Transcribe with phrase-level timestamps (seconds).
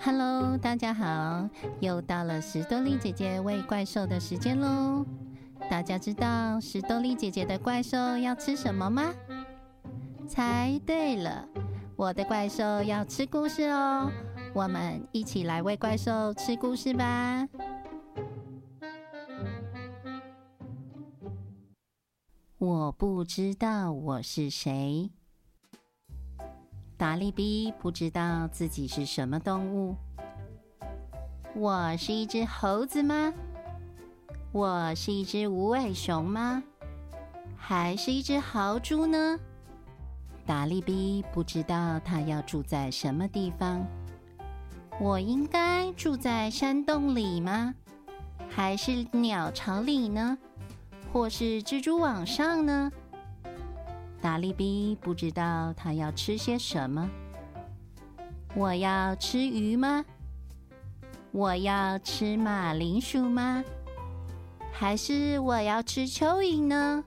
[0.00, 1.48] Hello，大家好，
[1.80, 5.04] 又到了史多利姐姐喂怪兽的时间喽。
[5.68, 9.12] 大家知道史多利姐姐的怪兽要吃什么吗？
[10.28, 11.48] 猜对了，
[11.96, 14.08] 我的怪兽要吃故事哦。
[14.54, 17.48] 我们一起来喂怪兽吃故事吧。
[22.58, 25.10] 我不知道我是谁。
[26.98, 29.94] 达利比不知道自己是什么动物。
[31.54, 33.32] 我是一只猴子吗？
[34.50, 36.60] 我是一只无尾熊吗？
[37.56, 39.38] 还是一只豪猪呢？
[40.44, 43.86] 达利比不知道他要住在什么地方。
[44.98, 47.76] 我应该住在山洞里吗？
[48.48, 50.36] 还是鸟巢里呢？
[51.12, 52.90] 或是蜘蛛网上呢？
[54.20, 57.08] 达利比不知道他要吃些什么。
[58.54, 60.04] 我要吃鱼吗？
[61.30, 63.62] 我要吃马铃薯吗？
[64.72, 67.04] 还是我要吃蚯蚓呢？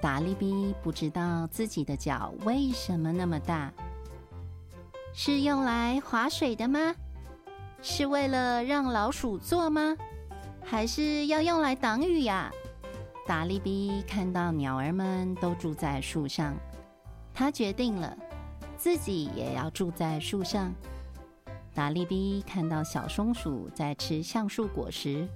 [0.00, 3.72] 达利比不知道自己的脚为什么那么大。
[5.12, 6.94] 是用来划水的吗？
[7.82, 9.96] 是为了让老鼠坐吗？
[10.64, 12.50] 还是要用来挡雨呀？
[13.28, 16.56] 达利比看到鸟儿们都住在树上，
[17.34, 18.16] 他决定了
[18.78, 20.72] 自己也要住在树上。
[21.74, 25.28] 达利比看到小松鼠在吃橡树果实，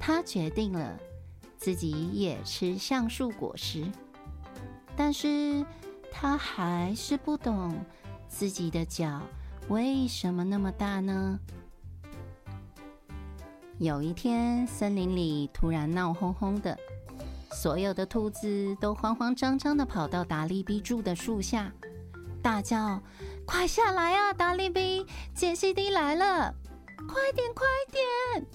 [0.00, 0.98] 他决定了
[1.56, 3.86] 自己也吃橡树果实。
[4.96, 5.64] 但是
[6.10, 7.72] 他还是不懂
[8.26, 9.22] 自己的脚
[9.68, 11.38] 为什么那么大呢？
[13.78, 16.76] 有一天，森林里突然闹哄哄的。
[17.52, 21.70] 所有的兔子都慌慌张张的跑到达利比住的树下，
[22.42, 23.00] 大叫
[23.46, 26.54] ：“快下来啊，达利比，杰西迪来了！
[27.06, 28.46] 快点，快点！”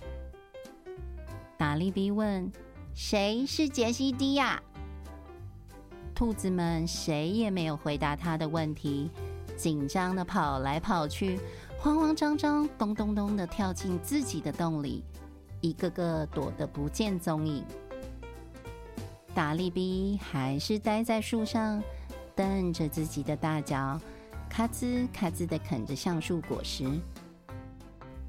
[1.58, 2.52] 达利比问
[2.94, 4.61] ：“谁是杰西迪呀？”
[6.14, 9.11] 兔子们谁也没有回答他的问题，
[9.55, 11.39] 紧张的跑来跑去，
[11.77, 15.04] 慌慌张张，咚咚咚的跳进自己的洞里，
[15.61, 17.64] 一个个躲得不见踪影。
[19.37, 21.80] 达利比还是待在树上，
[22.36, 24.02] 瞪着自己的大脚，
[24.49, 26.89] 咔吱咔吱的啃着橡树果实。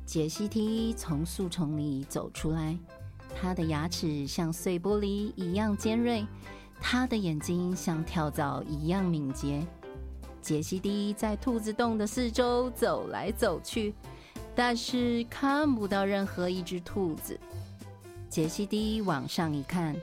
[0.04, 2.76] 杰西蒂从树丛里走出来，
[3.34, 6.26] 他的牙齿像碎玻璃一样尖锐，
[6.78, 9.66] 他的眼睛像跳蚤一样敏捷。
[10.42, 13.94] 杰西蒂在兔子洞的四周走来走去，
[14.54, 17.40] 但是看不到任何一只兔子。
[18.28, 19.96] 杰西蒂往上一看。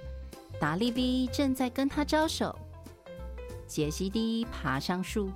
[0.59, 2.57] 达利比正在跟他招手。
[3.67, 5.31] 杰西蒂爬上树，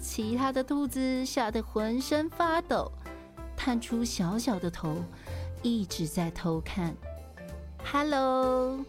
[0.00, 2.90] 其他的兔子吓得浑身发抖，
[3.56, 4.96] 探出小小的头，
[5.62, 6.94] 一直在偷看。
[7.84, 8.84] Hello，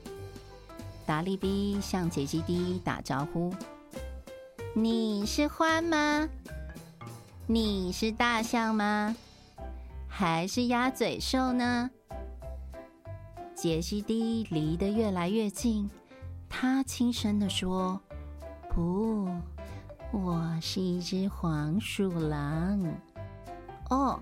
[1.05, 3.53] 达利比向杰西蒂打招呼
[4.73, 6.27] ：“你是獾吗？
[7.47, 9.16] 你是大象吗？
[10.07, 11.91] 还是鸭嘴兽呢？”
[13.55, 15.89] 杰西蒂离得越来越近，
[16.49, 17.99] 他轻声地说
[18.69, 19.29] ：“不，
[20.11, 22.79] 我是一只黄鼠狼。”
[23.89, 24.19] 哦，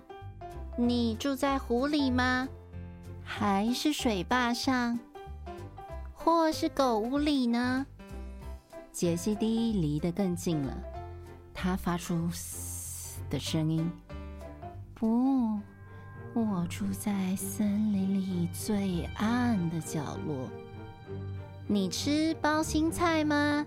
[0.78, 2.48] 你住在湖里吗？
[3.24, 5.00] 还是水坝上，
[6.14, 7.88] 或是狗屋里呢？
[8.92, 10.78] 杰西蒂离得更近了，
[11.56, 13.92] 他发出“嘶”的声音。
[14.94, 15.60] 不。
[16.36, 20.50] 我住在森林里最暗的角落。
[21.68, 23.64] 你吃包心菜吗？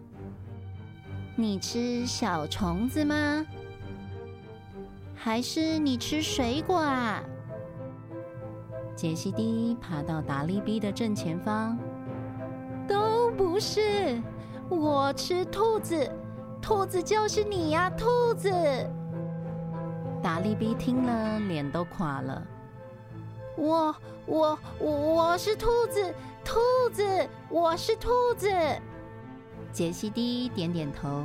[1.36, 3.46] 你吃小虫子吗？
[5.14, 7.22] 还是你吃水果啊？
[8.96, 11.78] 杰西蒂爬到达利比的正前方。
[12.88, 14.20] 都不是，
[14.68, 16.10] 我吃兔子，
[16.60, 18.50] 兔子就是你呀，兔子！
[20.20, 22.44] 达利比听了，脸都垮了。
[23.56, 23.94] 我
[24.26, 26.14] 我我我是兔子，
[26.44, 26.60] 兔
[26.92, 27.02] 子，
[27.48, 28.50] 我是兔子。
[29.72, 31.24] 杰西蒂点点头，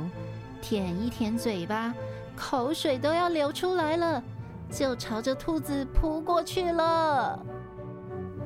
[0.62, 1.92] 舔一舔嘴巴，
[2.34, 4.22] 口水都要流出来了，
[4.70, 7.38] 就朝着兔子扑过去了。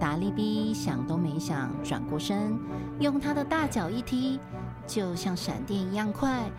[0.00, 2.58] 达利比想都没想，转过身，
[2.98, 4.40] 用他的大脚一踢，
[4.84, 6.50] 就像闪电一样快，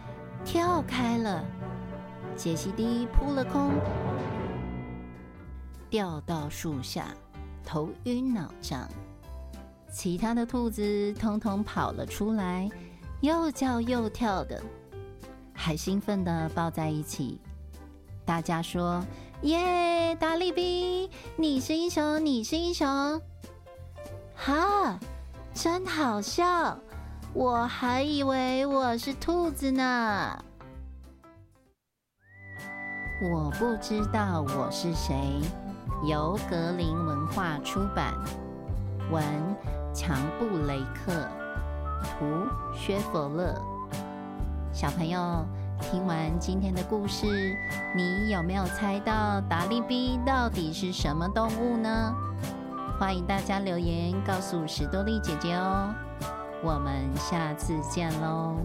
[0.46, 1.44] 跳开了。
[2.38, 3.72] 杰西迪扑了空。
[5.90, 7.08] 掉到树下，
[7.66, 8.88] 头晕脑胀。
[9.92, 12.70] 其他的兔子通通跑了出来，
[13.22, 14.62] 又叫又跳的，
[15.54, 17.40] 还兴奋的抱在一起。
[18.26, 19.04] 大家说
[19.44, 23.22] ：“耶，达利比，你是英雄，你是英雄！”
[24.36, 25.00] 哈，
[25.54, 26.78] 真好笑！
[27.34, 30.44] 我还以为我是兔子呢。
[33.32, 35.42] 我不知道我是谁。
[36.04, 38.14] 由格林文化出版，
[39.12, 39.24] 文
[39.94, 41.28] 强布雷克，
[42.04, 43.60] 图薛佛勒。
[44.72, 45.44] 小朋友，
[45.82, 47.26] 听完今天的故事，
[47.96, 52.14] 你有没有猜到达利比到底是什么动物呢？
[53.00, 55.94] 欢迎大家留言告诉史多利姐姐哦。
[56.64, 58.56] 我们下次见喽。